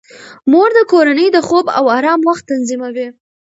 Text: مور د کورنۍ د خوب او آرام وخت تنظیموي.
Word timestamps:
مور 0.51 0.69
د 0.77 0.79
کورنۍ 0.91 1.27
د 1.33 1.37
خوب 1.47 1.65
او 1.77 1.83
آرام 1.97 2.19
وخت 2.29 2.43
تنظیموي. 2.51 3.07